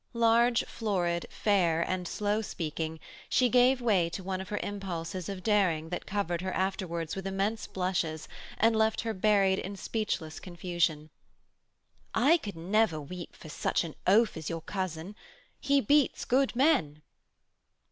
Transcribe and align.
Large, 0.15 0.65
florid, 0.65 1.27
fair, 1.29 1.83
and 1.87 2.07
slow 2.07 2.41
speaking, 2.41 2.99
she 3.29 3.49
gave 3.49 3.81
way 3.81 4.09
to 4.09 4.23
one 4.23 4.41
of 4.41 4.49
her 4.49 4.59
impulses 4.63 5.29
of 5.29 5.43
daring 5.43 5.89
that 5.89 6.07
covered 6.07 6.41
her 6.41 6.51
afterwards 6.53 7.15
with 7.15 7.27
immense 7.27 7.67
blushes 7.67 8.27
and 8.57 8.75
left 8.75 9.01
her 9.01 9.13
buried 9.13 9.59
in 9.59 9.75
speechless 9.75 10.39
confusion. 10.39 11.11
'I 12.15 12.37
could 12.37 12.55
never 12.57 12.99
weep 12.99 13.35
for 13.35 13.49
such 13.49 13.83
an 13.83 13.93
oaf 14.07 14.35
as 14.35 14.49
your 14.49 14.61
cousin. 14.61 15.15
He 15.59 15.79
beats 15.81 16.25
good 16.25 16.55
men.' 16.55 17.03